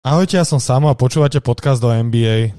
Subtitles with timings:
[0.00, 2.56] Ahojte, ja som Samo a počúvate podcast do NBA.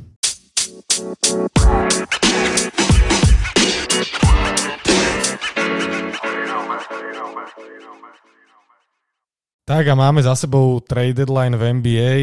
[9.65, 12.13] Tak a máme za sebou trade deadline v NBA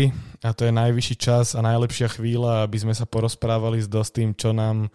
[0.47, 4.55] a to je najvyšší čas a najlepšia chvíľa, aby sme sa porozprávali s Dostým, čo
[4.55, 4.87] nám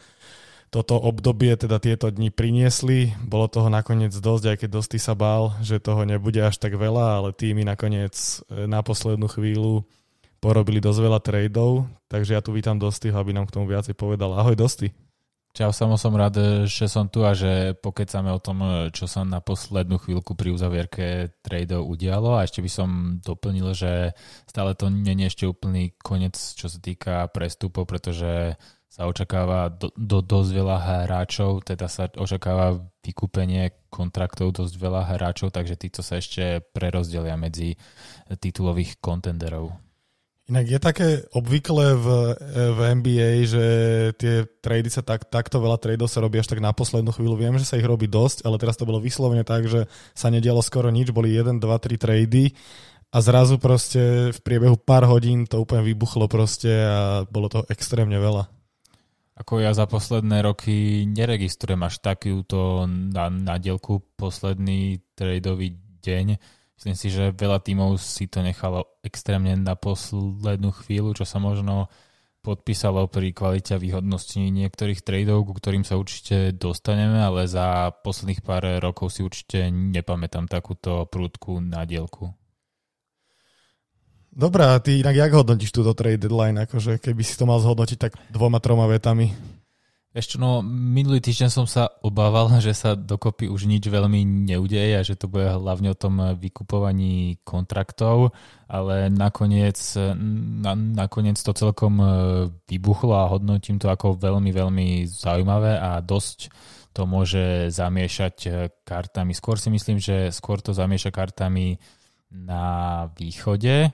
[0.72, 3.12] toto obdobie, teda tieto dni priniesli.
[3.28, 7.20] Bolo toho nakoniec dosť, aj keď Dosty sa bál, že toho nebude až tak veľa,
[7.20, 8.16] ale týmy nakoniec
[8.48, 9.84] e, na poslednú chvíľu
[10.44, 14.36] porobili dosť veľa tradeov, takže ja tu vítam Dostyho, aby nám k tomu viacej povedal.
[14.36, 14.92] Ahoj Dosty.
[15.54, 19.38] Čau, samo som rád, že som tu a že pokecáme o tom, čo sa na
[19.38, 22.90] poslednú chvíľku pri uzavierke tradeov udialo a ešte by som
[23.22, 24.18] doplnil, že
[24.50, 28.58] stále to nie je ešte úplný koniec, čo sa týka prestupov, pretože
[28.90, 35.54] sa očakáva do, do dosť veľa hráčov, teda sa očakáva vykúpenie kontraktov dosť veľa hráčov,
[35.54, 37.78] takže títo sa ešte prerozdelia medzi
[38.42, 39.83] titulových kontenderov.
[40.44, 42.08] Inak je také obvyklé v,
[42.76, 43.66] v NBA, že
[44.20, 47.40] tie trady sa tak, takto veľa tradov sa robí až tak na poslednú chvíľu.
[47.40, 50.60] Viem, že sa ich robí dosť, ale teraz to bolo vyslovene tak, že sa nedialo
[50.60, 52.52] skoro nič, boli 1, 2, 3 trady
[53.14, 58.20] a zrazu proste v priebehu pár hodín to úplne vybuchlo proste a bolo to extrémne
[58.20, 58.50] veľa.
[59.40, 66.28] Ako ja za posledné roky neregistrujem až takúto na, na dielku posledný tradeový deň
[66.84, 71.88] Myslím si, že veľa tímov si to nechalo extrémne na poslednú chvíľu, čo sa možno
[72.44, 78.44] podpísalo pri kvalite a vyhodnostení niektorých tradeov, ku ktorým sa určite dostaneme, ale za posledných
[78.44, 82.36] pár rokov si určite nepamätám takúto prúdku na dielku.
[84.28, 86.68] Dobrá, ty inak jak hodnotíš túto trade deadline?
[86.68, 89.32] Akože keby si to mal zhodnotiť tak dvoma, troma vetami.
[90.14, 95.02] Ešte no, minulý týždeň som sa obával, že sa dokopy už nič veľmi neudeje a
[95.02, 98.30] že to bude hlavne o tom vykupovaní kontraktov,
[98.70, 99.78] ale nakoniec,
[100.62, 102.08] na, nakoniec to celkom e,
[102.70, 106.54] vybuchlo a hodnotím to ako veľmi, veľmi zaujímavé a dosť
[106.94, 108.50] to môže zamiešať e,
[108.86, 109.34] kartami.
[109.34, 111.82] Skôr si myslím, že skôr to zamieša kartami
[112.30, 113.90] na východe,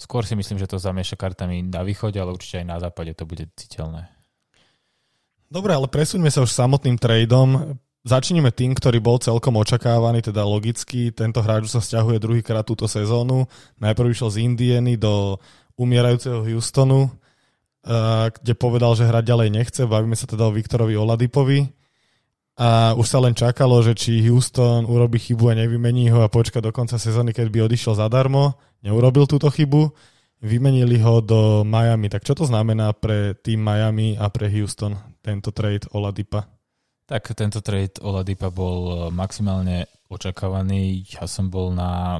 [0.00, 3.28] Skôr si myslím, že to zamieša kartami na východe, ale určite aj na západe to
[3.28, 4.19] bude citeľné.
[5.50, 7.74] Dobre, ale presuňme sa už samotným tradeom.
[8.06, 11.10] Začneme tým, ktorý bol celkom očakávaný, teda logicky.
[11.10, 13.50] Tento hráč sa stiahuje druhýkrát túto sezónu.
[13.82, 15.42] Najprv išiel z Indieny do
[15.74, 19.82] umierajúceho Houstonu, eh, kde povedal, že hrať ďalej nechce.
[19.90, 21.66] Bavíme sa teda o Viktorovi Oladipovi.
[22.54, 26.62] A už sa len čakalo, že či Houston urobí chybu a nevymení ho a počka
[26.62, 28.54] do konca sezóny, keď by odišiel zadarmo.
[28.86, 29.90] Neurobil túto chybu
[30.40, 32.08] vymenili ho do Miami.
[32.08, 36.48] Tak čo to znamená pre tým Miami a pre Houston, tento trade Oladipa?
[37.04, 41.04] Tak tento trade Oladipa bol eh, maximálne očakávaný.
[41.06, 42.18] Ja som bol na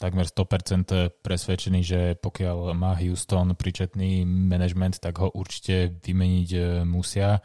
[0.00, 7.38] takmer 100% presvedčený, že pokiaľ má Houston príčetný management, tak ho určite vymeniť eh, musia.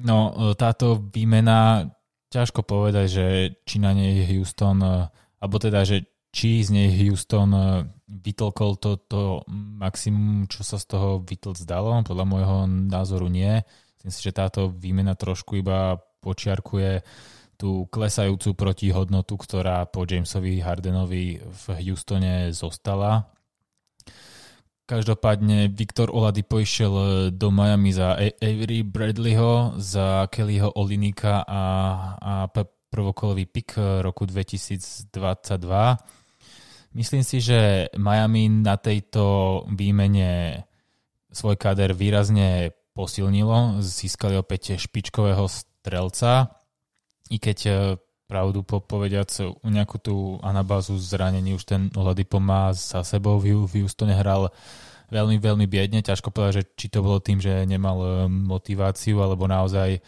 [0.00, 1.90] No eh, táto výmena,
[2.32, 3.26] ťažko povedať, že
[3.62, 4.82] či na nej Houston,
[5.38, 9.46] alebo teda, že či z nej Houston eh, vytlkol to, to
[9.78, 11.94] maximum, čo sa z toho vytlc dalo.
[12.02, 13.62] Podľa môjho názoru nie.
[14.02, 17.06] Myslím si, že táto výmena trošku iba počiarkuje
[17.54, 23.30] tú klesajúcu protihodnotu, ktorá po Jamesovi Hardenovi v Houstone zostala.
[24.84, 31.62] Každopádne Viktor Oladipo išiel eh, do Miami za Avery Bradleyho, za Kellyho Olinika a,
[32.18, 32.32] a
[32.90, 35.14] prvokolový pik eh, roku 2022
[36.94, 40.62] Myslím si, že Miami na tejto výmene
[41.34, 46.54] svoj kader výrazne posilnilo, získali opäť špičkového strelca,
[47.34, 47.72] i keď e,
[48.30, 49.26] pravdu povediac
[49.66, 50.16] nejakú tú
[50.46, 54.54] anabázu zranení už ten Oladipo má za sebou, v Houstone hral
[55.10, 59.50] veľmi, veľmi biedne, ťažko povedať, že či to bolo tým, že nemal e, motiváciu, alebo
[59.50, 60.00] naozaj e,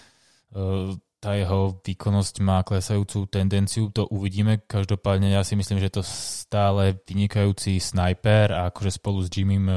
[1.27, 4.63] tá jeho výkonnosť má klesajúcu tendenciu, to uvidíme.
[4.63, 9.75] Každopádne ja si myslím, že to stále vynikajúci snajper a akože spolu s Jimmym e,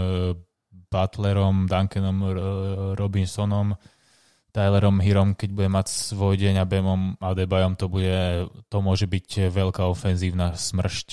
[0.93, 2.17] Butlerom, Duncanom
[2.93, 3.73] Robinsonom,
[4.53, 9.09] Tylerom Hirom, keď bude mať svoj deň a Bemom a Debajom, to, bude, to môže
[9.09, 11.09] byť veľká ofenzívna smršť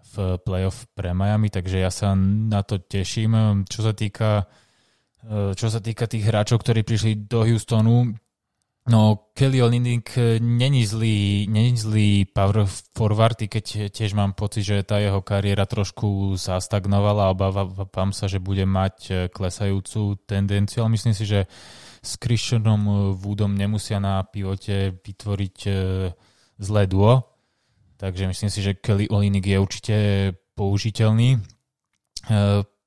[0.00, 3.64] v playoff pre Miami, takže ja sa na to teším.
[3.68, 4.48] Čo sa týka
[5.28, 8.16] e, čo sa týka tých hráčov, ktorí prišli do Houstonu,
[8.82, 12.66] No, Kelly Olynyk eh, není zlý, není zlý power
[12.98, 18.42] forward, keď tiež mám pocit, že tá jeho kariéra trošku zastagnovala a obávam sa, že
[18.42, 21.46] bude mať eh, klesajúcu tendenciu, ale myslím si, že
[22.02, 25.58] s Christianom eh, Woodom nemusia na pivote vytvoriť
[26.58, 27.22] zlé duo,
[28.02, 29.96] takže myslím si, že Kelly Olynyk je určite
[30.58, 31.38] použiteľný.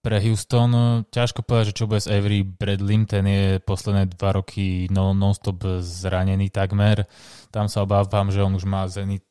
[0.05, 4.85] Pre Houston ťažko povedať, že čo bude s Avery Bradleym, ten je posledné dva roky
[4.93, 7.09] non-stop zranený takmer.
[7.49, 9.25] Tam sa obávam, že on už má Zenit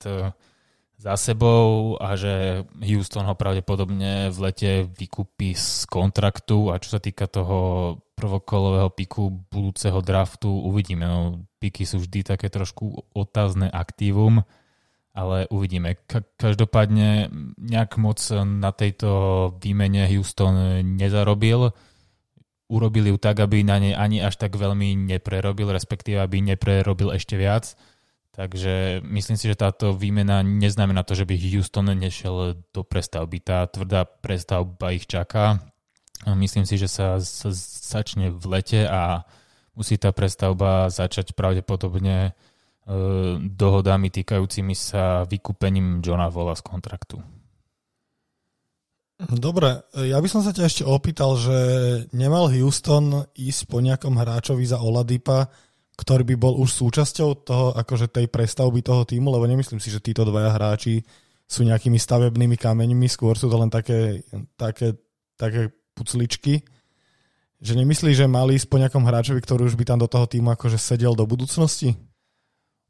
[0.98, 7.00] za sebou a že Houston ho pravdepodobne v lete vykúpi z kontraktu a čo sa
[7.02, 11.06] týka toho prvokolového piku budúceho draftu, uvidíme.
[11.06, 14.42] No, piky sú vždy také trošku otázne aktívum,
[15.14, 15.94] ale uvidíme.
[16.10, 19.08] Ka- každopádne nejak moc na tejto
[19.62, 21.70] výmene Houston nezarobil.
[22.66, 27.38] Urobili ju tak, aby na nej ani až tak veľmi neprerobil, respektíve aby neprerobil ešte
[27.38, 27.78] viac
[28.34, 33.38] Takže myslím si, že táto výmena neznamená to, že by Houston nešiel do prestavby.
[33.38, 35.62] Tá tvrdá prestavba ich čaká.
[36.34, 39.22] Myslím si, že sa, sa začne v lete a
[39.78, 42.34] musí tá prestavba začať pravdepodobne
[43.56, 47.16] dohodami týkajúcimi sa vykúpením Johna Vola z kontraktu.
[49.14, 51.56] Dobre, ja by som sa ťa ešte opýtal, že
[52.12, 55.48] nemal Houston ísť po nejakom hráčovi za Oladipa,
[55.94, 60.02] ktorý by bol už súčasťou toho, akože tej prestavby toho týmu, lebo nemyslím si, že
[60.02, 61.06] títo dvaja hráči
[61.46, 64.26] sú nejakými stavebnými kameňmi, skôr sú to len také,
[64.58, 64.98] také,
[65.38, 66.66] také pucličky.
[67.62, 70.52] Že nemyslí, že mali ísť po nejakom hráčovi, ktorý už by tam do toho týmu
[70.52, 71.94] akože sedel do budúcnosti?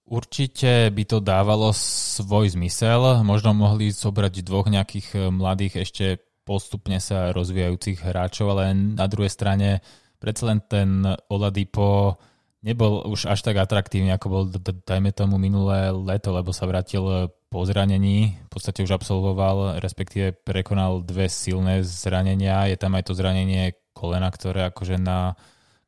[0.05, 3.25] Určite by to dávalo svoj zmysel.
[3.25, 9.81] Možno mohli zobrať dvoch nejakých mladých ešte postupne sa rozvíjajúcich hráčov, ale na druhej strane
[10.21, 12.21] predsa len ten Oladipo
[12.65, 14.43] nebol už až tak atraktívny, ako bol,
[14.85, 17.17] dajme tomu, minulé leto, lebo sa vrátil e,
[17.53, 22.73] po zranení, v podstate už absolvoval, respektíve prekonal dve silné zranenia.
[22.73, 25.37] Je tam aj to zranenie kolena, ktoré akože na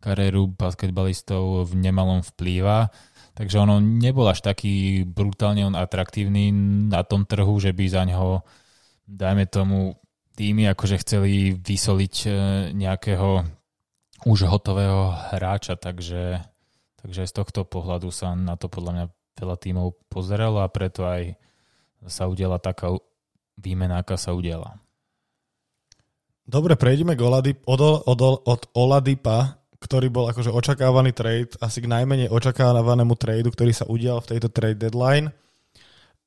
[0.06, 2.94] kariéru basketbalistov v nemalom vplýva.
[3.34, 6.54] Takže ono nebol až taký brutálne on atraktívny
[6.88, 8.46] na tom trhu, že by za ňoho,
[9.10, 9.98] dajme tomu,
[10.38, 12.28] týmy akože chceli vysoliť e,
[12.72, 13.44] nejakého
[14.24, 16.40] už hotového hráča, takže
[17.06, 19.06] Takže z tohto pohľadu sa na to podľa mňa
[19.38, 21.38] veľa tímov pozeralo a preto aj
[22.10, 22.98] sa udiela taká
[23.54, 24.82] výmena, aká sa udiela.
[26.42, 29.54] Dobre, prejdeme k Oladip, od, od, od Oladipa,
[29.86, 34.50] ktorý bol akože očakávaný trade, asi k najmenej očakávanému tradu, ktorý sa udial v tejto
[34.50, 35.30] trade deadline.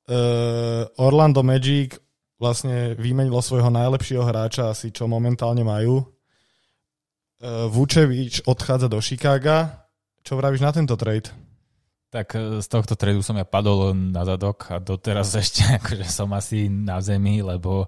[0.09, 1.99] Uh, Orlando Magic
[2.39, 6.01] vlastne vymenilo svojho najlepšieho hráča, asi čo momentálne majú.
[7.39, 9.85] Uh, Vučevič odchádza do Chicaga,
[10.23, 11.29] čo vravíš na tento trade?
[12.09, 16.33] Tak e, z tohto tradu som ja padol na zadok a doteraz ešte akože som
[16.33, 17.85] asi na zemi, lebo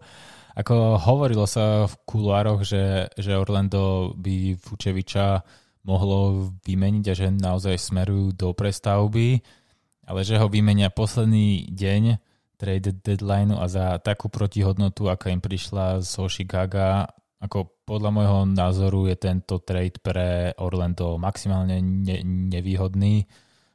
[0.51, 5.41] ako hovorilo sa v kuloároch, že, že Orlando by Fučeviča
[5.81, 9.42] mohlo vymeniť a že naozaj smerujú do prestavby,
[10.06, 12.04] ale že ho vymenia posledný deň
[12.62, 17.10] trade deadline a za takú protihodnotu, aká im prišla zo Chicago,
[17.42, 22.22] ako podľa môjho názoru je tento trade pre Orlando maximálne ne-
[22.54, 23.25] nevýhodný.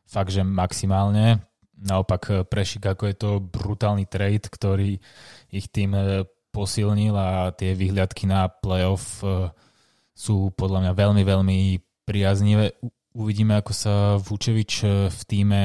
[0.06, 1.43] Fakt, že maximálne.
[1.75, 5.03] Naopak pre Chicago je to brutálny trade, ktorý
[5.50, 6.23] ich tým e,
[6.55, 9.50] posilnil a tie vyhliadky na playoff e,
[10.14, 11.58] sú podľa mňa veľmi, veľmi
[12.06, 12.79] priaznivé.
[13.12, 15.62] Uvidíme, ako sa Vučevič e, v týme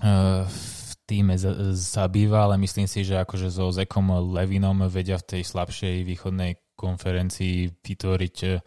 [0.00, 1.36] v týme
[1.76, 7.68] zabýva, ale myslím si, že akože so Zekom Levinom vedia v tej slabšej východnej konferencii
[7.84, 8.64] vytvoriť eh,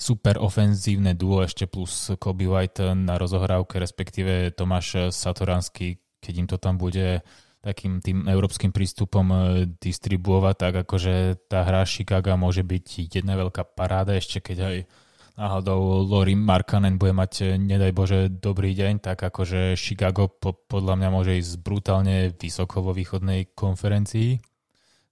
[0.00, 6.56] super ofenzívne duo ešte plus Kobe White na rozohrávke, respektíve Tomáš Satoranský, keď im to
[6.56, 7.20] tam bude
[7.62, 13.76] takým tým európskym prístupom eh, distribuovať, tak akože tá hra Chicago môže byť jedna veľká
[13.76, 14.76] paráda, ešte keď aj
[15.36, 20.94] náhodou Lori Markanen bude mať, eh, nedaj Bože, dobrý deň, tak akože Chicago po, podľa
[20.98, 24.40] mňa môže ísť brutálne vysoko vo východnej konferencii.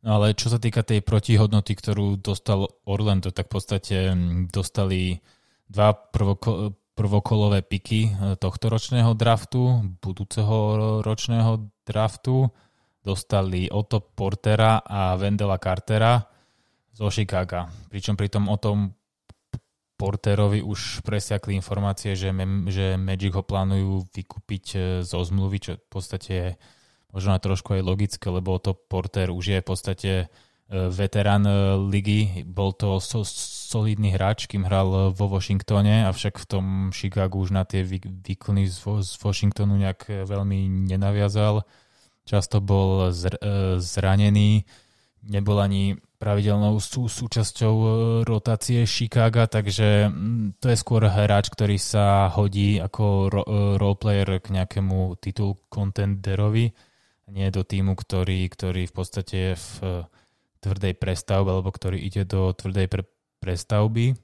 [0.00, 5.21] No ale čo sa týka tej protihodnoty, ktorú dostal Orlando, tak v podstate mm, dostali
[5.69, 8.11] dva prvoko, prvokolové piky e,
[8.41, 10.57] tohto ročného draftu, budúceho
[11.05, 12.49] ročného draftu.
[13.00, 16.21] Dostali Otto Portera a Vendela Cartera
[16.93, 17.65] zo Chicago.
[17.89, 18.61] Pričom pri tom o
[20.00, 22.33] Porterovi už presiakli informácie, že,
[22.73, 26.49] že Magic ho plánujú vykúpiť e, zo zmluvy, čo v podstate je
[27.12, 30.26] možno trošku aj logické, lebo to Porter už je v podstate e,
[30.88, 36.64] veterán e, ligy, bol to so, solidný hráč, kým hral vo Washingtone, avšak v tom
[36.97, 41.69] Chicagu už na tie výkony z, z Washingtonu nejak veľmi nenaviazal.
[42.25, 43.37] Často bol zr,
[43.76, 44.64] zranený,
[45.28, 47.75] nebol ani pravidelnou sú, súčasťou
[48.29, 50.12] rotácie Chicaga, takže
[50.61, 53.43] to je skôr hráč, ktorý sa hodí ako ro,
[53.81, 56.77] roleplayer k nejakému titul contenderovi
[57.31, 59.71] nie do týmu, ktorý, ktorý v podstate je v
[60.61, 63.03] tvrdej prestavby, alebo ktorý ide do tvrdej pre,
[63.39, 64.19] prestavby.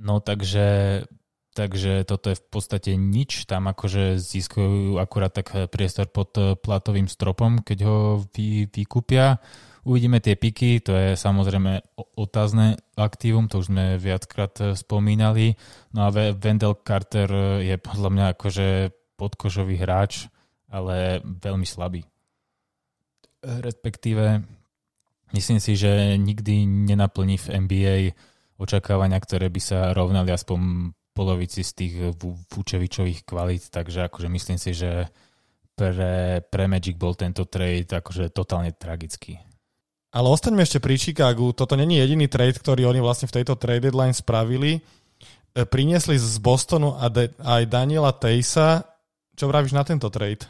[0.00, 1.04] No takže,
[1.52, 3.44] takže toto je v podstate nič.
[3.44, 7.98] Tam akože získajú akurát tak priestor pod platovým stropom, keď ho
[8.32, 9.38] vy, vykúpia.
[9.82, 11.82] Uvidíme tie piky, to je samozrejme
[12.14, 15.58] otázne aktívum, to už sme viackrát spomínali.
[15.90, 17.26] No a Wendell Carter
[17.58, 18.66] je podľa mňa akože
[19.18, 20.30] podkožový hráč,
[20.70, 22.06] ale veľmi slabý.
[23.42, 24.46] Respektíve
[25.34, 27.96] myslím si, že nikdy nenaplní v NBA
[28.62, 31.94] očakávania, ktoré by sa rovnali aspoň polovici z tých
[32.52, 35.08] Vučevičových kvalít, takže akože myslím si, že
[35.76, 39.40] pre, pre Magic bol tento trade akože totálne tragický.
[40.12, 41.56] Ale ostaňme ešte pri Chicagu.
[41.56, 44.76] Toto není jediný trade, ktorý oni vlastne v tejto trade deadline spravili.
[44.76, 44.80] E,
[45.64, 47.00] priniesli z Bostonu
[47.40, 48.84] aj Daniela Tejsa.
[49.32, 50.44] Čo vravíš na tento trade?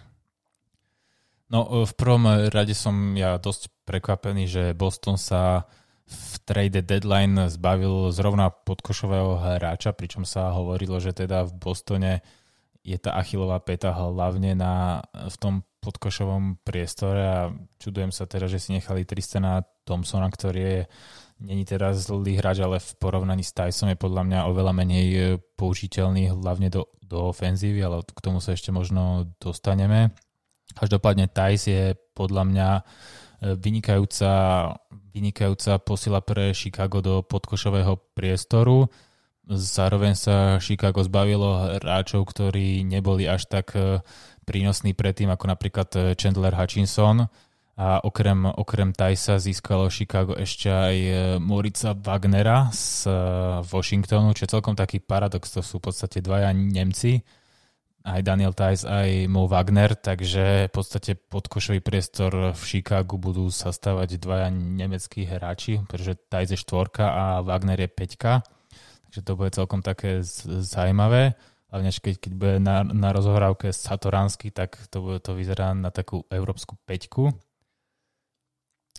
[1.47, 5.63] No e, v prvom rade som ja dosť prekvapený, že Boston sa
[6.13, 12.13] v trade deadline zbavil zrovna podkošového hráča, pričom sa hovorilo, že teda v Bostone
[12.83, 17.41] je tá achilová peta hlavne na, v tom podkošovom priestore a
[17.83, 20.81] čudujem sa teda, že si nechali Tristana Thompsona, ktorý je
[21.43, 25.07] není teraz zlý hráč, ale v porovnaní s Tyson je podľa mňa oveľa menej
[25.59, 30.15] použiteľný hlavne do, do ofenzívy, ale k tomu sa ešte možno dostaneme.
[30.73, 32.83] Každopádne Thais je podľa mňa e,
[33.59, 34.31] vynikajúca,
[35.13, 38.89] vynikajúca posila pre Chicago do podkošového priestoru.
[39.49, 44.01] Zároveň sa Chicago zbavilo hráčov, ktorí neboli až tak e,
[44.49, 47.29] prínosní predtým, ako napríklad e, Chandler Hutchinson.
[47.77, 50.97] A okrem, okrem Tysa získalo Chicago ešte aj
[51.41, 53.09] Morica Wagnera z
[53.65, 57.25] Washingtonu, čo je celkom taký paradox, to sú v podstate dvaja Nemci
[58.03, 63.71] aj Daniel Tice, aj Mo Wagner, takže v podstate podkošový priestor v Chicagu budú sa
[63.71, 68.43] stavať dvaja nemeckí hráči, pretože Tice je štvorka a Wagner je peťka,
[69.07, 70.27] takže to bude celkom také
[70.67, 71.39] zaujímavé.
[71.73, 76.27] Hlavne keď, keď bude na, na rozohrávke Satoransky, tak to, bude, to vyzerá na takú
[76.29, 77.33] európsku peťku.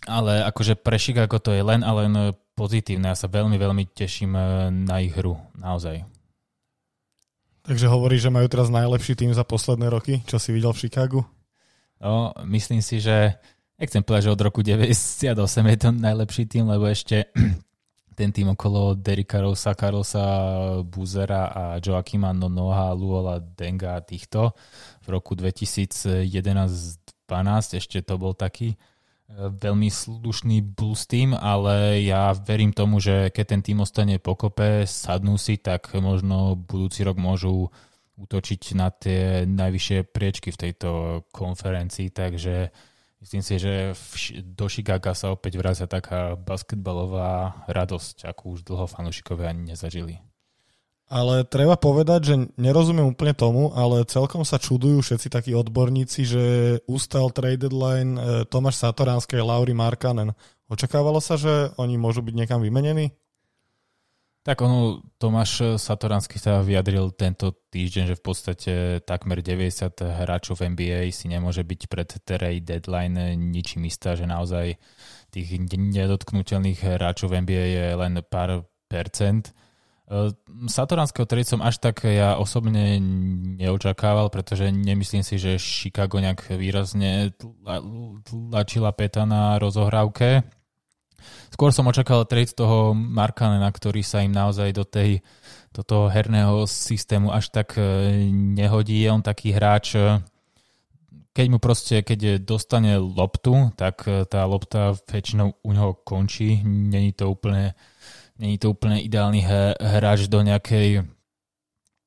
[0.04, 3.14] Ale akože pre Chicago to je len a len pozitívne.
[3.14, 4.36] Ja sa veľmi, veľmi teším
[4.84, 5.38] na ich hru.
[5.56, 6.13] Naozaj.
[7.64, 11.24] Takže hovorí, že majú teraz najlepší tým za posledné roky, čo si videl v Chicagu?
[11.96, 13.40] No, myslím si, že
[13.80, 15.32] nechcem povedať, že od roku 98
[15.72, 17.32] je to najlepší tým, lebo ešte
[18.20, 20.28] ten tým okolo Derika Rosa, Carlosa
[20.84, 24.52] Buzera a Joakima Nonoha, Luola Denga a týchto
[25.00, 26.28] v roku 2011-12
[27.80, 28.76] ešte to bol taký
[29.32, 35.40] veľmi slušný blues tým, ale ja verím tomu, že keď ten tým ostane pokope, sadnú
[35.40, 37.72] si, tak možno budúci rok môžu
[38.14, 40.90] útočiť na tie najvyššie priečky v tejto
[41.34, 42.70] konferencii, takže
[43.24, 43.96] myslím si, že
[44.44, 50.22] do Chicago sa opäť vracia taká basketbalová radosť, akú už dlho fanúšikovia ani nezažili.
[51.04, 56.44] Ale treba povedať, že nerozumiem úplne tomu, ale celkom sa čudujú všetci takí odborníci, že
[56.88, 60.32] ustal trade deadline e, Tomáš Satoranský a Lauri Markanen.
[60.64, 63.12] Očakávalo sa, že oni môžu byť niekam vymenení?
[64.44, 68.72] Tak ono, Tomáš Satoranský sa vyjadril tento týždeň, že v podstate
[69.04, 74.76] takmer 90 hráčov NBA si nemôže byť pred trade deadline ničím istá, že naozaj
[75.32, 79.56] tých nedotknutelných hráčov NBA je len pár percent
[80.68, 83.00] Satoranského trade som až tak ja osobne
[83.56, 87.32] neočakával, pretože nemyslím si, že Chicago nejak výrazne
[88.28, 90.44] tlačila peta na rozohrávke.
[91.48, 95.24] Skôr som očakával trade toho Markanena, ktorý sa im naozaj do tej
[95.74, 97.82] do toho herného systému až tak e,
[98.30, 99.02] nehodí.
[99.02, 100.22] Je on taký hráč, e,
[101.34, 106.62] keď mu proste, keď dostane loptu, tak e, tá lopta väčšinou u neho končí.
[106.62, 107.74] Není to úplne
[108.38, 109.44] není to úplne ideálny
[109.78, 111.06] hráč do nejakej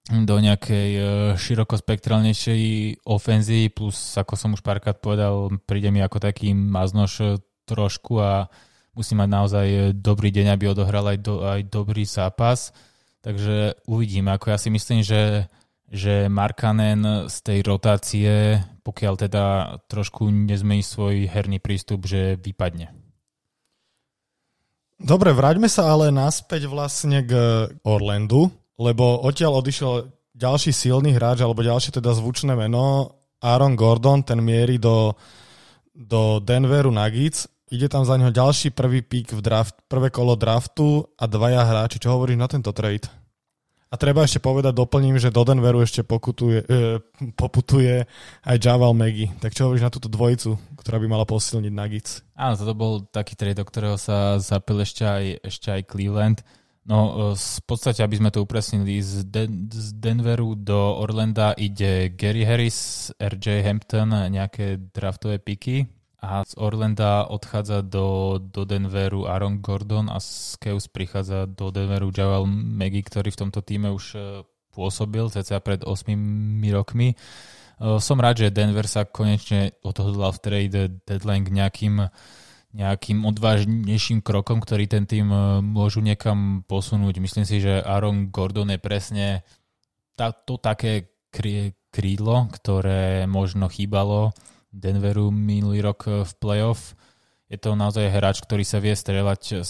[0.08, 1.04] do nejakej e,
[1.36, 2.64] širokospektrálnejšej
[3.04, 8.48] ofenzii, plus ako som už párkrát povedal, príde mi ako taký maznoš trošku a
[8.96, 9.68] musí mať naozaj
[10.00, 12.72] dobrý deň, aby odohral aj, do, aj dobrý zápas.
[13.20, 14.32] Takže uvidíme.
[14.32, 15.52] Ako ja si myslím, že,
[15.92, 19.46] že Markanen z tej rotácie, pokiaľ teda
[19.92, 23.07] trošku nezmení svoj herný prístup, že vypadne.
[24.98, 27.34] Dobre, vráťme sa ale naspäť vlastne k
[27.86, 28.50] Orlandu,
[28.82, 34.82] lebo odtiaľ odišiel ďalší silný hráč, alebo ďalšie teda zvučné meno, Aaron Gordon, ten mierí
[34.82, 35.14] do,
[35.94, 37.46] do Denveru Nuggets.
[37.70, 42.02] Ide tam za neho ďalší prvý pík v draft, prvé kolo draftu a dvaja hráči.
[42.02, 43.06] Čo hovoríš na tento trade?
[43.88, 47.00] A treba ešte povedať, doplním, že do Denveru ešte pokutuje, e,
[47.40, 48.04] poputuje
[48.44, 49.32] aj Javal Maggie.
[49.40, 52.20] Tak čo hovoríš na túto dvojicu, ktorá by mala posilniť Nuggets?
[52.36, 56.44] Áno, toto bol taký trade, do ktorého sa zapil ešte aj, ešte aj Cleveland.
[56.84, 62.12] No, e, v podstate, aby sme to upresnili, z, Den- z Denveru do Orlanda ide
[62.12, 69.62] Gary Harris, RJ Hampton, nejaké draftové piky a z Orlanda odchádza do, do Denveru Aaron
[69.62, 74.20] Gordon a z Keus prichádza do Denveru Javal Maggie, ktorý v tomto týme už e,
[74.74, 76.18] pôsobil cca pred 8
[76.74, 77.14] rokmi.
[77.14, 77.16] E,
[78.02, 81.96] som rád, že Denver sa konečne odhodlal v trade deadline k nejakým,
[82.74, 87.22] nejakým odvážnejším krokom, ktorý ten tým e, môžu niekam posunúť.
[87.22, 89.46] Myslím si, že Aaron Gordon je presne
[90.18, 91.14] to také
[91.94, 94.34] krídlo, ktoré možno chýbalo
[94.72, 96.94] Denveru minulý rok eh, v playoff.
[97.48, 99.64] Je to naozaj hráč, ktorý sa vie strieľať,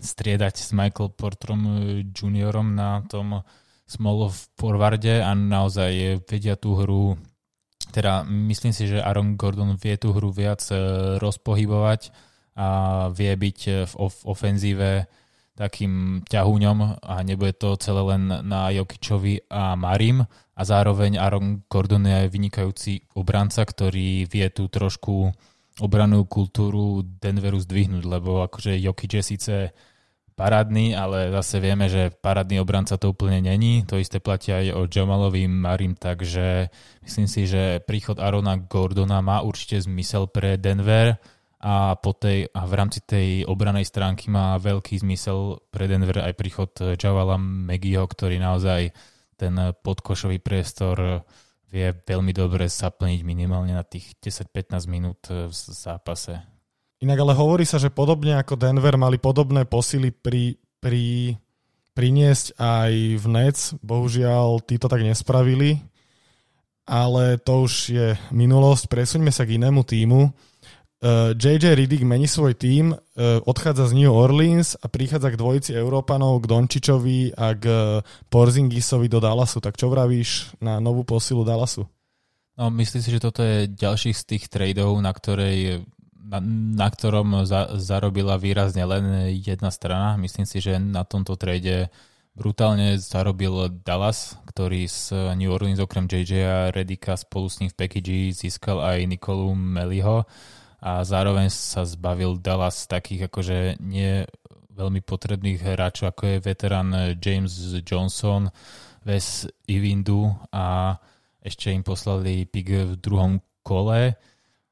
[0.00, 1.74] striedať s Michael Portrom eh,
[2.08, 3.44] juniorom na tom
[3.84, 7.20] small forwarde a naozaj vedia tú hru
[7.94, 10.80] teda myslím si, že Aaron Gordon vie tú hru viac eh,
[11.20, 12.10] rozpohybovať
[12.54, 12.68] a
[13.10, 13.58] vie byť
[13.90, 13.94] v
[14.30, 15.10] ofenzíve
[15.54, 22.02] takým ťahúňom a nebude to celé len na Jokičovi a Marim a zároveň Aaron Gordon
[22.06, 25.30] je vynikajúci obranca, ktorý vie tú trošku
[25.82, 29.54] obranú kultúru Denveru zdvihnúť, lebo akože Jokic je síce
[30.34, 33.86] parádny, ale zase vieme, že parádny obranca to úplne není.
[33.86, 36.70] To isté platí aj o Jamalovi Marim, takže
[37.06, 41.18] myslím si, že príchod Arona Gordona má určite zmysel pre Denver
[41.64, 46.36] a, po tej, a v rámci tej obranej stránky má veľký zmysel pre Denver aj
[46.36, 48.92] príchod Javala Megieho, ktorý naozaj
[49.40, 51.24] ten podkošový priestor
[51.72, 56.38] vie veľmi dobre zaplniť minimálne na tých 10-15 minút v zápase.
[57.02, 61.34] Inak ale hovorí sa, že podobne ako Denver mali podobné posily pri, pri,
[61.96, 63.74] priniesť aj v Nets.
[63.82, 65.82] Bohužiaľ, títo tak nespravili.
[66.84, 68.86] Ale to už je minulosť.
[68.86, 70.30] Presuňme sa k inému týmu.
[71.36, 72.98] JJ uh, Riddick mení svoj tím, uh,
[73.44, 77.64] odchádza z New Orleans a prichádza k dvojici Európanov, k Dončičovi a k
[78.32, 79.60] Porzingisovi do Dallasu.
[79.60, 81.84] Tak čo vravíš na novú posilu Dallasu?
[82.56, 85.84] No, myslím si, že toto je ďalší z tých tradeov, na, ktorej,
[86.24, 86.40] na,
[86.72, 90.16] na ktorom za, zarobila výrazne len jedna strana.
[90.16, 91.92] Myslím si, že na tomto trade
[92.32, 97.76] brutálne zarobil Dallas, ktorý z New Orleans okrem JJ a Redika spolu s ním v
[97.76, 100.24] package získal aj Nikolu Meliho
[100.84, 104.28] a zároveň sa zbavil Dallas takých akože nie
[104.68, 108.52] veľmi potrebných hráčov, ako je veterán James Johnson,
[109.08, 110.98] Wes Ivindu a
[111.40, 114.12] ešte im poslali pick v druhom kole.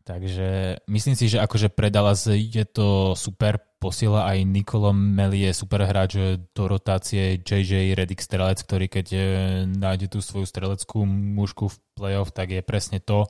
[0.03, 5.53] Takže myslím si, že akože pre Dallas je to super posiela aj Nikolo Meli je
[5.55, 6.19] super hráč
[6.55, 7.39] do rotácie.
[7.43, 9.23] JJ Redick strelec, ktorý keď eh,
[9.67, 13.27] nájde tú svoju streleckú mužku v playoff, tak je presne to,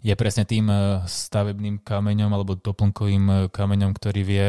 [0.00, 4.46] je presne tým eh, stavebným kameňom alebo doplnkovým eh, kameňom, ktorý vie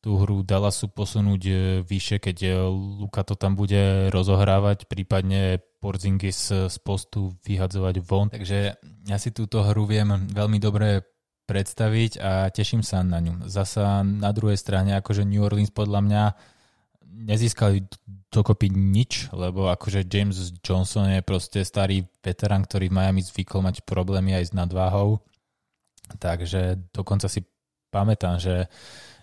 [0.00, 2.36] tú hru Dallasu posunúť eh, vyššie, keď
[2.72, 8.28] Luka to tam bude rozohrávať, prípadne Porzingis z postu vyhadzovať von.
[8.28, 8.76] Takže
[9.08, 11.08] ja si túto hru viem veľmi dobre
[11.48, 13.48] predstaviť a teším sa na ňu.
[13.50, 16.22] Zasa na druhej strane, akože New Orleans podľa mňa
[17.10, 17.84] nezískali
[18.30, 23.82] dokopy nič, lebo akože James Johnson je proste starý veterán, ktorý v Miami zvykol mať
[23.82, 25.18] problémy aj s nadváhou.
[26.18, 27.42] Takže dokonca si
[27.90, 28.70] pamätám, že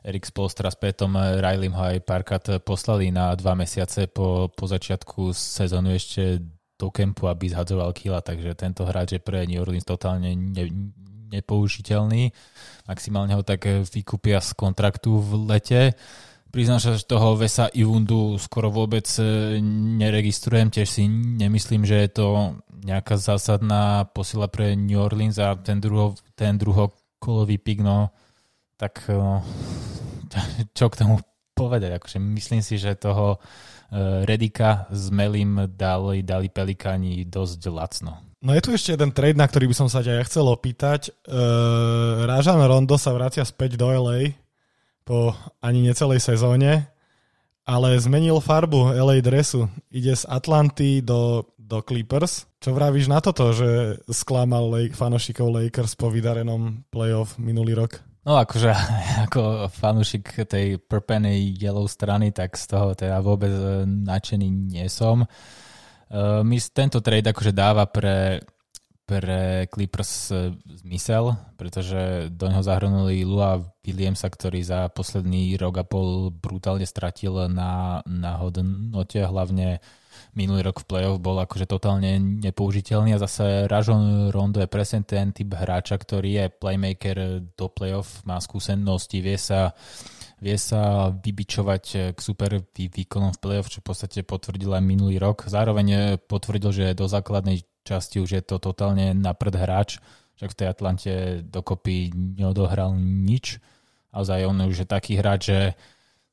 [0.04, 5.32] Erik Spolstra s Petom Rileym ho aj párkrát poslali na dva mesiace po, po začiatku
[5.36, 6.43] sezónu ešte
[6.78, 10.93] do kempu, aby zhadzoval kila, takže tento hráč je pre New Orleans totálne ne,
[11.34, 12.32] nepoužiteľný.
[12.86, 15.82] Maximálne ho tak vykúpia z kontraktu v lete
[16.58, 19.62] Priznám sa, že toho Vesa Ivundu skoro vôbec e,
[20.02, 21.06] neregistrujem, tiež si
[21.38, 27.62] nemyslím, že je to nejaká zásadná posila pre New Orleans a ten, druho, ten druhokolový
[27.62, 28.10] pik, no
[28.74, 29.22] tak e,
[30.82, 31.22] čo k tomu
[31.54, 38.17] povedať, akože myslím si, že toho e, Redika s Melim dali, dali Pelikáni dosť lacno.
[38.41, 41.13] No je tu ešte jeden trade, na ktorý by som sa ťa ja chcel opýtať.
[41.26, 44.46] Uh, Rajan Rondo sa vracia späť do LA
[45.08, 45.32] po
[45.63, 46.91] ani necelej sezóne,
[47.63, 49.72] ale zmenil farbu LA dresu.
[49.88, 52.43] Ide z Atlanty do, do Clippers.
[52.60, 58.04] Čo vravíš na toto, že sklamal Lake, fanošikov Lakers po vydarenom playoff minulý rok?
[58.28, 58.76] No akože
[59.32, 65.24] ako fanúšik tej prpenej yellow strany, tak z toho teda vôbec e, nadšený nie som.
[66.08, 68.39] Uh, my tento trade akože dáva pre
[69.08, 70.52] pre Clippers e,
[70.84, 77.48] zmysel, pretože do neho zahrnuli Lua Williamsa, ktorý za posledný rok a pol brutálne stratil
[77.48, 79.80] na, na hodnote, hlavne
[80.36, 85.32] minulý rok v playoff bol akože totálne nepoužiteľný a zase Rajon Rondo je presne ten
[85.32, 89.72] typ hráča, ktorý je playmaker do playoff, má skúsenosti, vie sa
[90.38, 95.50] vie sa vybičovať k super výkonom v playoff, čo v podstate potvrdil aj minulý rok.
[95.50, 100.04] Zároveň potvrdil, že do základnej časti už je to totálne naprd hráč,
[100.36, 101.13] však v tej Atlante
[101.47, 103.63] dokopy neodohral nič.
[104.12, 105.62] Naozaj on už je taký hráč, že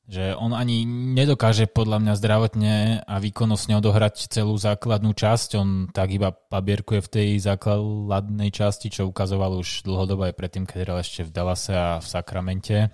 [0.05, 2.75] že on ani nedokáže podľa mňa zdravotne
[3.09, 9.09] a výkonnostne odohrať celú základnú časť, on tak iba pabierkuje v tej základnej časti, čo
[9.09, 12.93] ukazoval už dlhodobo aj predtým, keď hral ešte v Dallase a v Sakramente.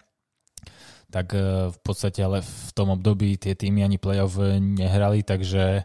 [1.12, 5.84] Tak e, v podstate ale v tom období tie týmy ani playoff nehrali, takže,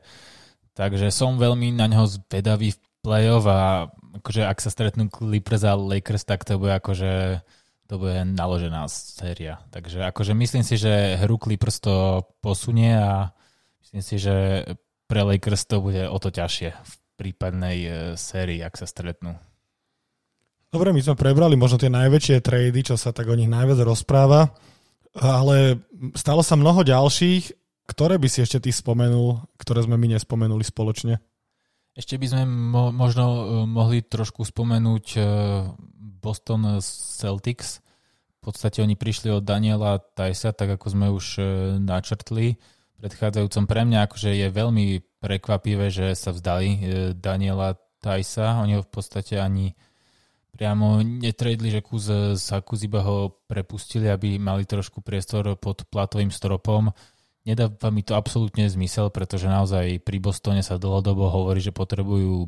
[0.77, 3.89] takže som veľmi na neho zvedavý v playoff a
[4.21, 7.41] akože ak sa stretnú Clippers a Lakers, tak to bude akože
[7.87, 9.63] to bude naložená séria.
[9.71, 13.31] Takže akože myslím si, že hru Clippers to posunie a
[13.87, 14.67] myslím si, že
[15.07, 19.39] pre Lakers to bude o to ťažšie v prípadnej e, sérii, ak sa stretnú.
[20.75, 24.51] Dobre, my sme prebrali možno tie najväčšie trady, čo sa tak o nich najviac rozpráva,
[25.15, 25.81] ale
[26.19, 27.55] stalo sa mnoho ďalších.
[27.87, 31.23] Ktoré by si ešte ty spomenul, ktoré sme my nespomenuli spoločne?
[31.97, 35.21] Ešte by sme mo- možno e, mohli trošku spomenúť e,
[36.21, 37.81] Boston Celtics.
[38.43, 41.43] V podstate oni prišli od Daniela Tajsa, tak ako sme už e,
[41.81, 42.61] načrtli
[43.01, 43.65] predchádzajúcom.
[43.65, 44.85] Pre mňa akože je veľmi
[45.25, 46.69] prekvapivé, že sa vzdali
[47.17, 48.61] Daniela Tajsa.
[48.61, 49.73] Oni ho v podstate ani
[50.57, 52.09] priamo netredli, že kus
[52.81, 56.89] iba ho prepustili, aby mali trošku priestor pod platovým stropom.
[57.47, 62.43] Nedáva mi to absolútne zmysel, pretože naozaj pri Bostone sa dlhodobo hovorí, že potrebujú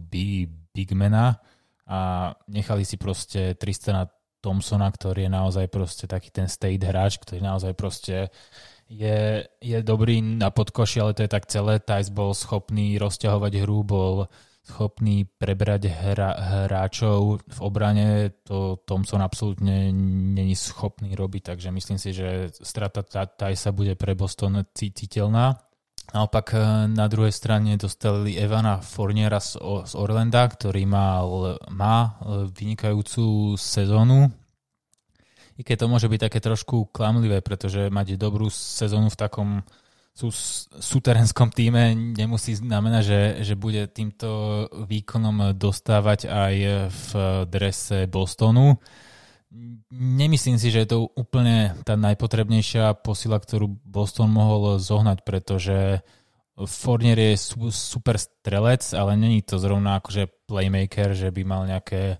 [0.75, 1.39] bigmena
[1.87, 4.11] a nechali si proste Tristana
[4.43, 8.35] Thompsona, ktorý je naozaj proste taký ten state hráč, ktorý naozaj proste
[8.91, 11.79] je, je dobrý na podkoši, ale to je tak celé.
[11.79, 14.27] Tajs bol schopný rozťahovať hru, bol
[14.69, 16.31] schopný prebrať hra,
[16.69, 19.89] hráčov v obrane, to Thompson absolútne
[20.37, 25.57] není schopný robiť, takže myslím si, že strata Tajsa bude pre Boston citeľná.
[26.09, 32.11] Naopak e, na druhej strane dostali Evana Forniera z, z Orlanda, ktorý mal, má e,
[32.49, 34.29] vynikajúcu sezónu.
[35.59, 39.49] I keď to môže byť také trošku klamlivé, pretože mať dobrú sezónu v takom
[40.19, 40.35] sú
[40.83, 46.55] súterenskom týme nemusí znamenať, že, že bude týmto výkonom dostávať aj
[46.91, 47.09] v
[47.47, 48.83] drese Bostonu.
[49.95, 56.03] Nemyslím si, že je to úplne tá najpotrebnejšia posila, ktorú Boston mohol zohnať, pretože
[56.59, 57.39] Fournier je
[57.71, 62.19] super strelec, ale není to zrovna akože playmaker, že by mal nejaké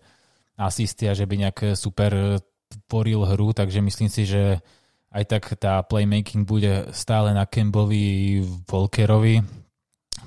[0.55, 2.39] asisty a že by nejaké super
[2.87, 4.63] tvoril hru, takže myslím si, že
[5.09, 9.41] aj tak tá playmaking bude stále na Kembovi Volkerovi,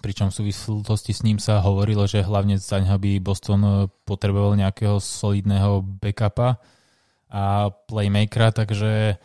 [0.01, 4.97] pričom v súvislosti s ním sa hovorilo, že hlavne za neho by Boston potreboval nejakého
[4.97, 6.57] solidného backupa
[7.29, 9.21] a playmakera, takže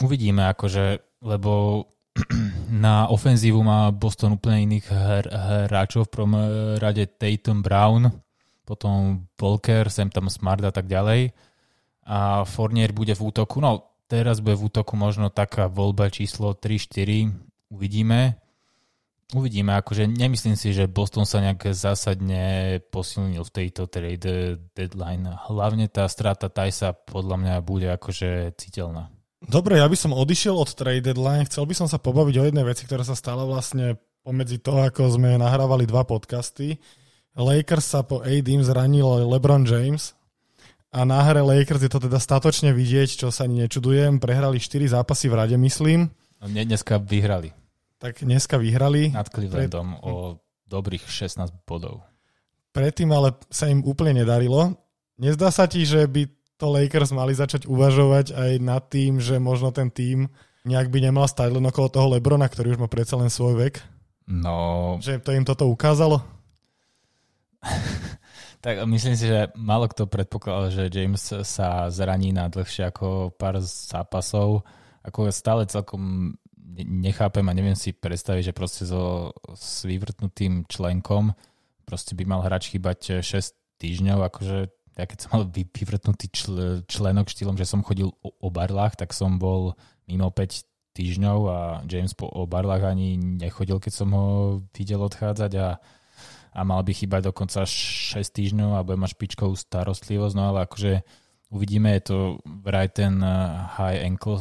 [0.00, 1.84] uvidíme, akože, lebo
[2.72, 5.32] na ofenzívu má Boston úplne iných hr-
[5.68, 6.34] hráčov, v prvom
[6.80, 8.08] rade Tatum Brown,
[8.64, 11.30] potom Volker, sem tam Smart a tak ďalej.
[12.06, 17.30] A Fournier bude v útoku, no teraz bude v útoku možno taká voľba číslo 3-4,
[17.70, 18.40] uvidíme.
[19.34, 25.26] Uvidíme, akože nemyslím si, že Boston sa nejak zásadne posilnil v tejto trade deadline.
[25.50, 29.10] Hlavne tá strata Tajsa podľa mňa bude akože citeľná.
[29.42, 31.42] Dobre, ja by som odišiel od trade deadline.
[31.50, 35.18] Chcel by som sa pobaviť o jednej veci, ktorá sa stala vlastne pomedzi toho, ako
[35.18, 36.78] sme nahrávali dva podcasty.
[37.34, 40.14] Lakers sa po AD zranil LeBron James
[40.96, 44.16] a na hre Lakers je to teda statočne vidieť, čo sa ani nečudujem.
[44.16, 46.08] Prehrali 4 zápasy v rade, myslím.
[46.40, 47.52] A dneska vyhrali
[47.98, 49.10] tak dneska vyhrali.
[49.12, 50.04] Nad Clevelandom Pred...
[50.04, 52.04] o dobrých 16 bodov.
[52.76, 54.76] Predtým ale sa im úplne nedarilo.
[55.16, 56.28] Nezdá sa ti, že by
[56.60, 60.28] to Lakers mali začať uvažovať aj nad tým, že možno ten tým
[60.68, 63.80] nejak by nemal stať len okolo toho Lebrona, ktorý už má predsa len svoj vek?
[64.28, 64.98] No...
[65.00, 66.20] Že to im toto ukázalo?
[68.60, 73.60] tak myslím si, že málo kto predpokladal, že James sa zraní na dlhšie ako pár
[73.62, 74.66] zápasov.
[75.06, 76.34] Ako stále celkom
[76.76, 81.32] nechápem a neviem si predstaviť, že proste so s vyvrtnutým členkom
[81.86, 84.58] proste by mal hráč chýbať 6 týždňov, akože
[84.98, 89.14] ja keď som mal vyvrtnutý čl- členok štýlom, že som chodil o, o barlách, tak
[89.14, 89.78] som bol
[90.10, 90.66] mimo 5
[90.98, 94.26] týždňov a James po o barlách ani nechodil, keď som ho
[94.74, 95.78] videl odchádzať a,
[96.56, 101.04] a mal by chýbať dokonca 6 týždňov a bude mať špičkovú starostlivosť, no ale akože
[101.52, 102.18] uvidíme, je to
[102.64, 103.36] vraj ten eh,
[103.76, 104.40] high ankle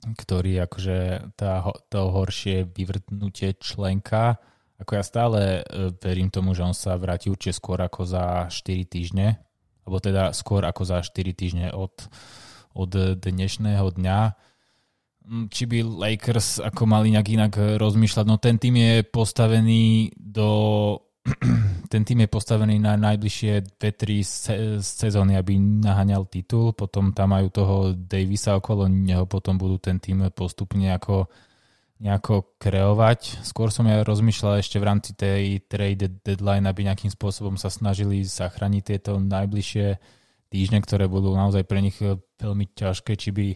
[0.00, 0.98] ktorý akože
[1.36, 1.60] tá,
[1.92, 4.40] to horšie vyvrtnutie členka.
[4.80, 8.88] Ako ja stále e, verím tomu, že on sa vráti určite skôr ako za 4
[8.88, 9.36] týždne,
[9.84, 12.08] alebo teda skôr ako za 4 týždne od,
[12.72, 14.20] od dnešného dňa.
[15.28, 20.48] Mm, či by Lakers ako mali nejak inak rozmýšľať, no ten tým je postavený do
[21.92, 27.76] ten tým je postavený na najbližšie 2-3 sezóny, aby naháňal titul, potom tam majú toho
[27.92, 31.28] Davisa okolo neho, potom budú ten tým postupne ako
[32.00, 33.44] nejako kreovať.
[33.44, 38.24] Skôr som ja rozmýšľal ešte v rámci tej trade deadline, aby nejakým spôsobom sa snažili
[38.24, 40.00] zachrániť tieto najbližšie
[40.48, 42.00] týždne, ktoré budú naozaj pre nich
[42.40, 43.46] veľmi ťažké, či by,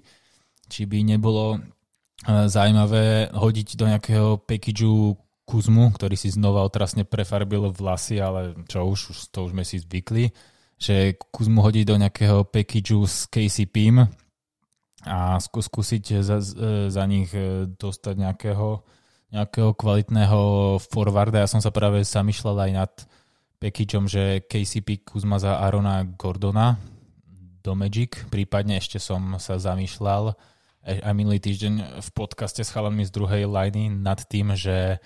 [0.69, 7.69] či by nebolo eh, zaujímavé hodiť do nejakého packageu Kuzmu, ktorý si znova otrasne prefarbil
[7.69, 10.33] vlasy, ale čo už, to už sme si zvykli,
[10.81, 13.93] že Kuzmu hodí do nejakého packageu s KCP
[15.05, 16.41] a skús, skúsiť za,
[16.89, 18.81] za nich e, dostať nejakého,
[19.37, 20.41] nejakého kvalitného
[20.81, 21.45] forwarda.
[21.45, 22.93] Ja som sa práve zamýšľal aj nad
[23.61, 26.81] packageom, že KCP Kuzma za Arona Gordona
[27.61, 30.37] do Magic, prípadne ešte som sa zamýšľal
[30.85, 35.01] aj minulý týždeň v podcaste s chalami z druhej liney nad tým, že,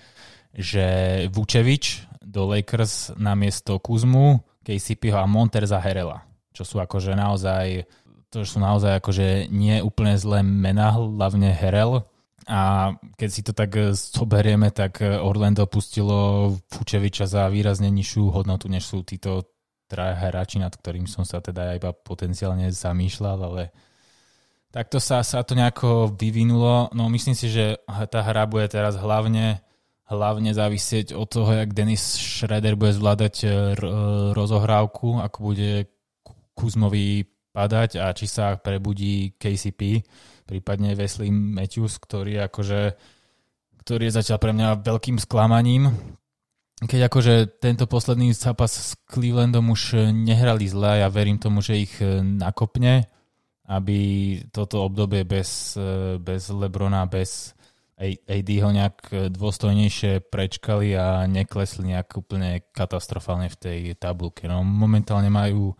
[0.51, 0.85] že
[1.31, 7.87] Vučevič do Lakers namiesto Kuzmu, KCP a Monter za Herela, čo sú akože naozaj
[8.29, 12.05] to sú naozaj akože nie úplne zlé mená, hlavne Herel.
[12.49, 18.85] A keď si to tak zoberieme, tak Orlando pustilo Vučeviča za výrazne nižšiu hodnotu, než
[18.85, 19.49] sú títo
[19.89, 23.63] traja hráči, nad ktorým som sa teda iba potenciálne zamýšľal, ale
[24.69, 26.93] takto sa, sa to nejako vyvinulo.
[26.93, 29.61] No myslím si, že tá hra bude teraz hlavne
[30.09, 33.47] hlavne závisieť od toho, jak Denis Schroeder bude zvládať e,
[34.33, 35.85] rozohrávku, ako bude
[36.57, 40.01] Kuzmovi padať a či sa prebudí KCP,
[40.49, 42.97] prípadne Wesley Matthews, ktorý, akože,
[43.85, 45.93] ktorý je zatiaľ pre mňa veľkým sklamaním.
[46.81, 51.93] Keď akože tento posledný zápas s Clevelandom už nehrali zle, ja verím tomu, že ich
[52.01, 53.05] e, nakopne,
[53.69, 53.99] aby
[54.49, 57.53] toto obdobie bez, e, bez Lebrona, bez
[57.99, 64.47] AD ho nejak dôstojnejšie prečkali a neklesli nejak úplne katastrofálne v tej tabulke.
[64.47, 65.75] No, momentálne majú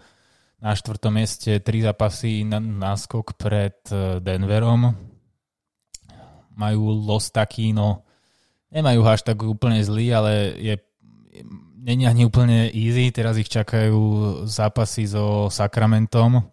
[0.59, 4.93] na štvrtom mieste tri zápasy na náskok pred e, Denverom.
[6.59, 8.03] Majú los taký, no
[8.69, 10.75] nemajú až tak úplne zlý, ale je
[11.79, 13.09] není ani úplne easy.
[13.15, 13.97] Teraz ich čakajú
[14.45, 16.43] zápasy so Sacramentom,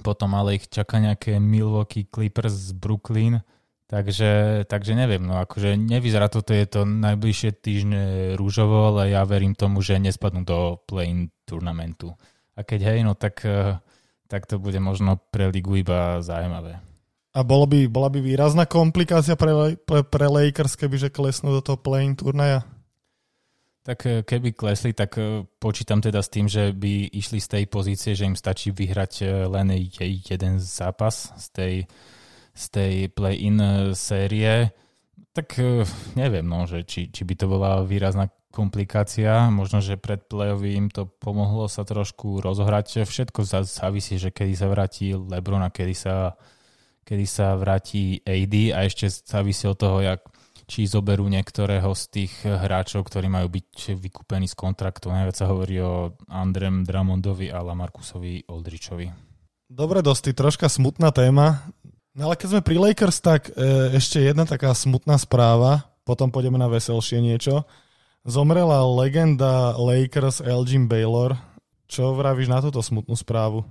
[0.00, 3.42] potom ale ich čaká nejaké Milwaukee Clippers z Brooklyn
[3.88, 8.02] Takže, takže neviem, no akože nevyzerá toto je to najbližšie týždne
[8.36, 12.12] rúžovo, ale ja verím tomu, že nespadnú do play-in turnamentu.
[12.52, 13.80] A keď hej, no tak, eh,
[14.28, 16.84] tak to bude možno pre ligu iba zaujímavé.
[17.32, 21.64] A bolo by, bola by výrazná komplikácia pre, pre, pre Lakers, keby že klesnú do
[21.64, 22.68] toho play-in turnaja?
[23.88, 27.64] Tak eh, keby klesli, tak eh, počítam teda s tým, že by išli z tej
[27.72, 29.72] pozície, že im stačí vyhrať len
[30.28, 31.74] jeden zápas z tej
[32.58, 34.74] z tej play-in série,
[35.30, 35.62] tak
[36.18, 39.46] neviem, no, že či, či by to bola výrazná komplikácia.
[39.54, 43.06] Možno, že pred play im to pomohlo sa trošku rozohrať.
[43.06, 46.34] Všetko závisí, že kedy sa vráti Lebron a kedy sa,
[47.04, 50.26] kedy sa vráti AD a ešte závisí od toho, jak,
[50.68, 55.08] či zoberú niektorého z tých hráčov, ktorí majú byť vykúpení z kontraktu.
[55.08, 59.08] Najviac sa hovorí o Andrem Dramondovi a Lamarcusovi Oldričovi.
[59.72, 61.64] Dobre, dosti, troška smutná téma.
[62.12, 66.60] No ale keď sme pri Lakers, tak e, ešte jedna taká smutná správa, potom pôjdeme
[66.60, 67.64] na veselšie niečo.
[68.28, 71.36] Zomrela legenda Lakers Elgin Baylor.
[71.88, 73.64] Čo vravíš na túto smutnú správu?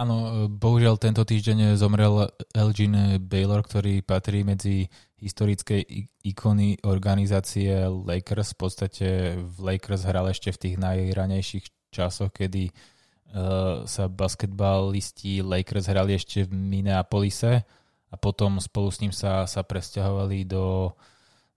[0.00, 4.88] Áno, e, bohužiaľ tento týždeň zomrel Elgin Baylor, ktorý patrí medzi
[5.20, 5.84] historické
[6.24, 8.56] ikony organizácie Lakers.
[8.56, 15.92] V podstate v Lakers hral ešte v tých najranejších časoch, kedy uh, sa basketbalisti Lakers
[15.92, 17.68] hrali ešte v Minneapolise
[18.08, 20.96] a potom spolu s ním sa, sa presťahovali do,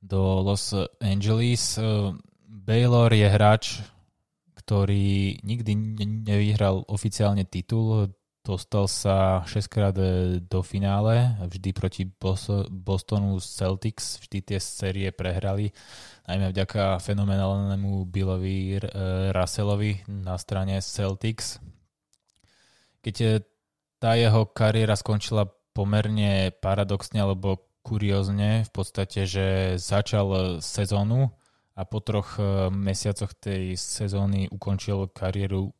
[0.03, 1.79] do Los Angeles.
[1.79, 2.11] Uh,
[2.43, 3.79] Baylor je hráč,
[4.59, 5.71] ktorý nikdy
[6.27, 8.11] nevyhral oficiálne titul,
[8.43, 12.03] dostal sa 6 krát e, do finále, vždy proti
[12.69, 15.71] Bostonu Celtics, vždy tie série prehrali
[16.27, 18.81] najmä vďaka fenomenálnemu Billovi eh,
[19.31, 21.59] Russellovi na strane Celtics.
[23.03, 23.43] Keď eh,
[23.99, 31.31] tá jeho kariéra skončila pomerne paradoxne alebo kuriózne, v podstate, že začal sezónu
[31.75, 32.37] a po troch
[32.69, 35.73] mesiacoch tej sezóny ukončil kariéru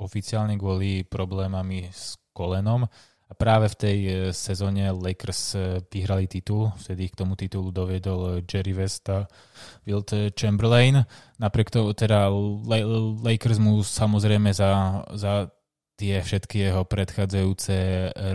[0.00, 2.88] oficiálne kvôli problémami s kolenom
[3.30, 8.42] a práve v tej e, sezóne Lakers e, vyhrali titul, vtedy k tomu titulu doviedol
[8.42, 9.30] Jerry West a
[9.86, 11.06] Wilt Chamberlain.
[11.38, 12.26] Napriek tomu teda
[13.22, 15.46] Lakers mu samozrejme za, za
[15.94, 17.76] tie všetky jeho predchádzajúce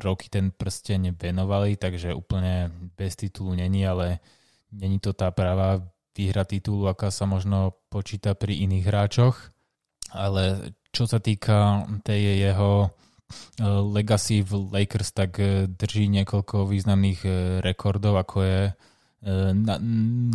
[0.05, 4.21] roky ten prsteň venovali, takže úplne bez titulu není, ale
[4.69, 5.81] není to tá práva
[6.15, 9.35] výhra titulu, aká sa možno počíta pri iných hráčoch.
[10.15, 12.95] Ale čo sa týka tej jeho
[13.57, 17.33] Eh, legacy v Lakers tak eh, drží niekoľko významných eh,
[17.65, 18.61] rekordov, ako je
[19.25, 19.81] na,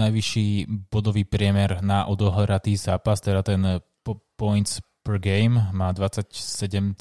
[0.03, 3.63] najvyšší bodový priemer na odohratý zápas, teda ten
[4.35, 6.99] points per game má 27,4,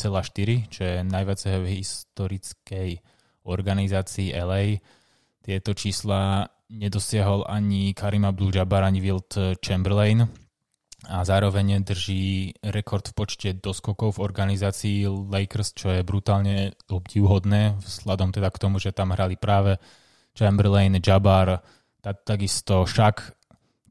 [0.69, 2.89] čo je najviac v historickej
[3.41, 4.78] organizácii LA.
[5.41, 10.30] Tieto čísla nedosiahol ani Karim Abdul-Jabbar, ani Wilt Chamberlain
[11.07, 18.35] a zároveň drží rekord v počte doskokov v organizácii Lakers, čo je brutálne obdivhodné, vzhľadom
[18.35, 19.79] teda k tomu, že tam hrali práve
[20.35, 21.63] Chamberlain, Jabbar,
[22.03, 23.31] takisto Shaq,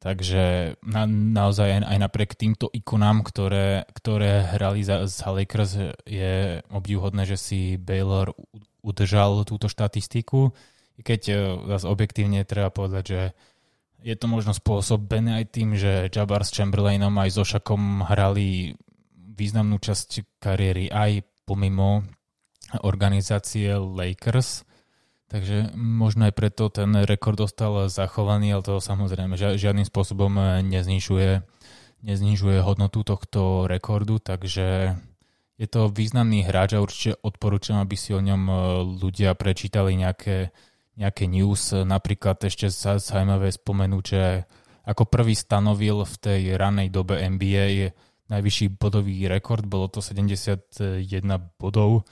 [0.05, 7.25] takže na, naozaj aj, napriek týmto ikonám, ktoré, ktoré hrali za, za Lakers, je obdivhodné,
[7.25, 8.37] že si Baylor
[8.85, 10.53] udržal túto štatistiku,
[11.03, 11.35] keď e,
[11.77, 13.21] zase objektívne treba povedať, že
[14.03, 18.79] je to možno spôsobené aj tým, že Jabbar s Chamberlainom aj so Šakom hrali
[19.15, 22.07] významnú časť kariéry aj pomimo
[22.83, 24.67] organizácie Lakers.
[25.29, 30.33] Takže možno aj preto ten rekord dostal zachovaný, ale to samozrejme žiadnym spôsobom
[30.65, 31.45] neznižuje,
[32.01, 34.97] neznižuje hodnotu tohto rekordu, takže
[35.61, 38.43] je to významný hráč a určite odporúčam, aby si o ňom
[38.97, 40.55] ľudia prečítali nejaké
[40.99, 41.71] nejaké news.
[41.71, 44.45] Napríklad ešte sa zaujímavé spomenúť, že
[44.83, 47.95] ako prvý stanovil v tej ranej dobe NBA
[48.29, 51.09] najvyšší bodový rekord, bolo to 71
[51.57, 52.05] bodov,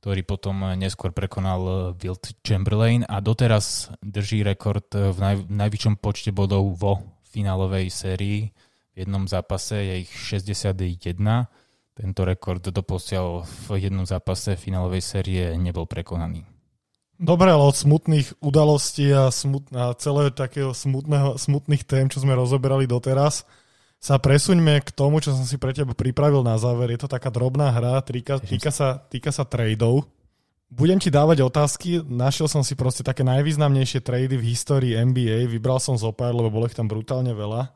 [0.00, 6.72] ktorý potom neskôr prekonal Wilt Chamberlain a doteraz drží rekord v naj, najvyššom počte bodov
[6.78, 8.54] vo finálovej sérii.
[8.96, 10.78] V jednom zápase je ich 61.
[11.98, 16.57] Tento rekord doposiaľ v jednom zápase finálovej série nebol prekonaný.
[17.18, 22.38] Dobre, ale od smutných udalostí a, smut, a celého takého smutného, smutných tém, čo sme
[22.38, 23.42] rozoberali doteraz,
[23.98, 26.94] sa presuňme k tomu, čo som si pre teba pripravil na záver.
[26.94, 30.06] Je to taká drobná hra, týka, týka, sa, týka sa tradeov.
[30.70, 35.82] Budem ti dávať otázky, našiel som si proste také najvýznamnejšie trady v histórii NBA, vybral
[35.82, 37.72] som zo pár, lebo bolo ich tam brutálne veľa.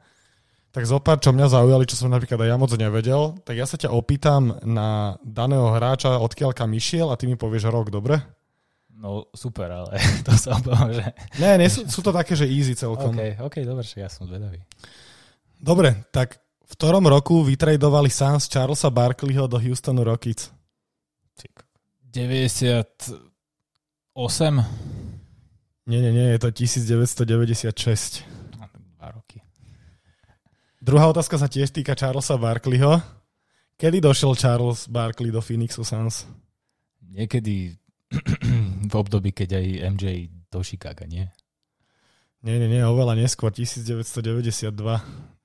[0.71, 3.67] Tak zo pár, čo mňa zaujali, čo som napríklad aj ja moc nevedel, tak ja
[3.67, 8.23] sa ťa opýtam na daného hráča, odkiaľ kam išiel a ty mi povieš rok, dobre?
[8.93, 11.05] No super, ale to sa obávam, že...
[11.41, 13.17] Ne, nie, sú, sú to také, že easy celkom.
[13.17, 14.61] OK, OK, dobre, ja som zvedavý.
[15.57, 20.53] Dobre, tak v ktorom roku vytradovali Suns Charlesa Barkleyho do Houstonu Rockets?
[22.13, 23.09] 98?
[25.89, 28.23] Nie, nie, nie, je to 1996.
[28.61, 28.69] No,
[29.01, 29.41] dva roky.
[30.79, 33.01] Druhá otázka sa tiež týka Charlesa Barkleyho.
[33.81, 36.29] Kedy došiel Charles Barkley do Phoenixu Suns?
[37.03, 37.82] Niekedy
[38.93, 40.05] v období, keď aj MJ
[40.53, 41.25] do Chicago, nie?
[42.43, 44.75] Nie, nie, nie, oveľa neskôr, 1992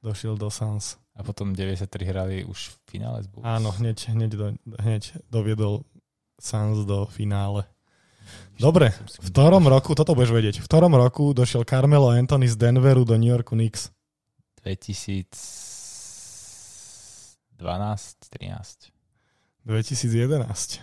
[0.01, 0.97] došiel do Suns.
[1.17, 3.45] A potom 93 hrali už v finále z Bulls.
[3.45, 5.85] Áno, hneď, hneď, do, hneď doviedol
[6.37, 7.65] Suns do finále.
[8.57, 8.89] Dobre,
[9.21, 13.17] v ktorom roku, toto budeš vedieť, v ktorom roku došiel Carmelo Anthony z Denveru do
[13.17, 13.91] New Yorku Knicks?
[14.65, 18.89] 2012, 13.
[19.69, 20.81] 2011.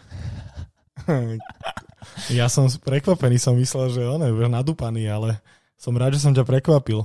[2.38, 5.40] ja som prekvapený, som myslel, že on je nadúpaný, ale
[5.74, 7.04] som rád, že som ťa prekvapil.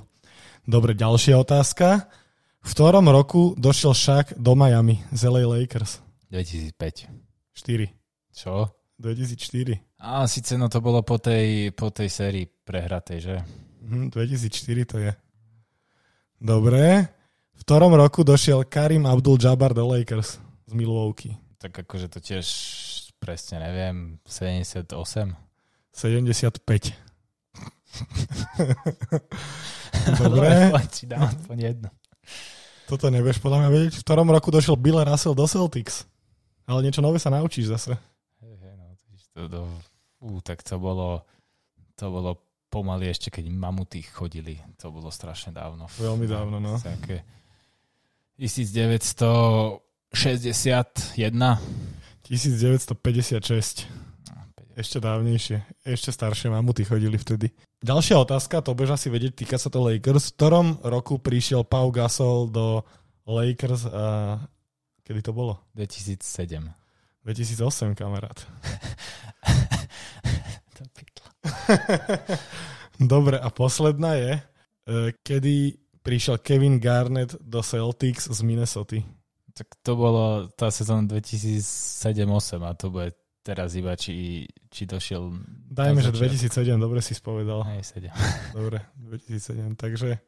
[0.70, 2.06] Dobre, ďalšia otázka.
[2.60, 6.04] V ktorom roku došiel Shaq do Miami z LA Lakers?
[6.30, 7.10] 2005.
[7.56, 7.90] 4.
[8.36, 8.70] Čo?
[9.00, 10.00] 2004.
[10.00, 13.36] Á, síce no to bolo po tej, po tej sérii prehratej, že?
[13.88, 15.12] Mhm, 2004 to je.
[16.40, 17.08] Dobre.
[17.56, 21.36] V ktorom roku došiel Karim Abdul-Jabbar do Lakers z Milwaukee?
[21.60, 22.48] Tak akože to tiež
[23.20, 24.88] presne neviem, 78?
[25.94, 26.60] 75.
[30.20, 30.50] Dobre.
[30.90, 31.90] Ti dám aspoň jedno.
[32.90, 33.94] Toto nevieš podľa mňa vedieť.
[34.02, 36.10] V ktorom roku došiel Bill Russell do Celtics?
[36.66, 37.94] Ale niečo nové sa naučíš zase.
[38.42, 38.58] No,
[39.34, 39.62] to, to,
[40.26, 41.22] ú, tak to bolo,
[41.98, 44.62] to bolo pomaly ešte, keď mamuty chodili.
[44.82, 45.88] To bolo strašne dávno.
[45.98, 46.78] Veľmi dávno, no.
[46.78, 47.26] Také
[48.38, 49.82] 1961.
[52.30, 53.90] 1956.
[54.78, 55.58] Ešte dávnejšie.
[55.84, 57.52] Ešte staršie mamuty chodili vtedy.
[57.84, 60.32] Ďalšia otázka, to budeš asi vedieť, týka sa to Lakers.
[60.32, 62.86] V ktorom roku prišiel Pau Gasol do
[63.26, 64.38] Lakers a
[65.04, 65.60] kedy to bolo?
[65.76, 66.70] 2007.
[67.26, 68.38] 2008, kamarát.
[73.00, 74.42] Dobre, a posledná je, e,
[75.24, 79.00] kedy prišiel Kevin Garnett do Celtics z Minnesota.
[79.60, 83.12] Tak to bolo tá sezóna 2007-2008 a to bude
[83.44, 85.36] teraz iba, či, či došiel...
[85.68, 87.68] Dajme, že 2007, dobre si spovedal.
[87.68, 88.08] Aj 7.
[88.58, 89.76] Dobre, 2007.
[89.76, 90.24] Takže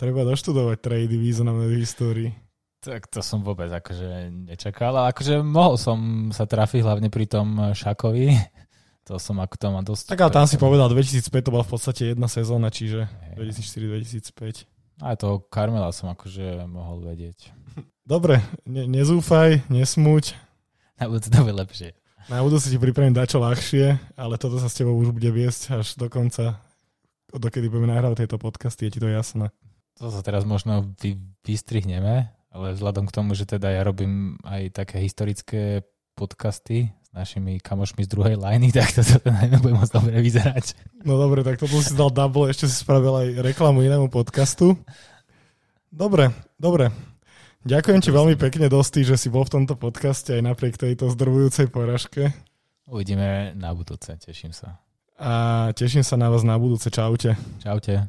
[0.00, 2.30] treba doštudovať trady významné v histórii.
[2.80, 7.76] Tak to som vôbec akože nečakal, ale akože mohol som sa trafiť hlavne pri tom
[7.76, 8.32] Šakovi.
[9.04, 10.16] To som ako to má dosť...
[10.16, 13.04] Tak ale tam si povedal, 2005 to bola v podstate jedna sezóna, čiže
[13.36, 14.64] 2004-2005.
[15.04, 17.52] Aj toho Karmela som akože mohol vedieť.
[18.04, 20.36] Dobre, ne, nezúfaj, nesmuť.
[21.00, 21.96] Na budúce to bude lepšie.
[22.28, 25.96] Na budúce ti pripravím dačo ľahšie, ale toto sa s tebou už bude viesť až
[25.96, 26.60] do konca,
[27.32, 29.48] dokedy budeme nahrávať tieto podcasty, je ti to jasné.
[29.96, 31.16] To sa teraz možno vy,
[31.48, 37.56] vystrihneme, ale vzhľadom k tomu, že teda ja robím aj také historické podcasty s našimi
[37.56, 40.76] kamošmi z druhej liney, tak to sa najmä bude moc dobre vyzerať.
[41.08, 44.76] No dobre, tak toto si dal double, ešte si spravil aj reklamu inému podcastu.
[45.88, 47.13] Dobre, dobre.
[47.64, 51.72] Ďakujem ti veľmi pekne, Dosti, že si bol v tomto podcaste aj napriek tejto zdrvujúcej
[51.72, 52.36] poražke.
[52.84, 54.84] Uvidíme na budúce, teším sa.
[55.16, 56.92] A teším sa na vás na budúce.
[56.92, 57.32] Čaute.
[57.64, 58.04] Čaute.